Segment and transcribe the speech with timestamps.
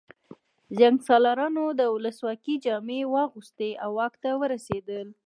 [0.79, 5.07] جنګسالارانو د ولسواکۍ جامې واغوستې او واک ته ورسېدل